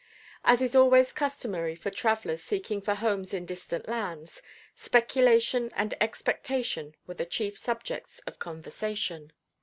As 0.43 0.63
is 0.63 0.75
always 0.75 1.13
customary 1.13 1.75
for 1.75 1.91
travelers 1.91 2.41
seeking 2.41 2.81
for 2.81 2.95
homes 2.95 3.35
in 3.35 3.45
distant 3.45 3.87
lands, 3.87 4.41
speculation 4.75 5.69
and 5.75 5.93
expectation 6.01 6.95
were 7.05 7.13
the 7.13 7.25
chief 7.27 7.55
subjects 7.55 8.17
of 8.25 8.39
conversation. 8.39 9.31